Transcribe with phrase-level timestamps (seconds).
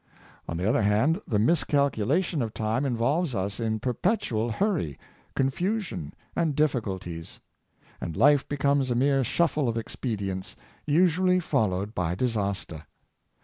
[0.49, 4.97] On the other hand, the miscalculation of time involves us in perpetual hurry,
[5.35, 7.37] confusion and diffi culties;
[8.01, 10.55] and life becomes a mere shuffle of expedients,
[10.87, 12.87] usually followed by disaster.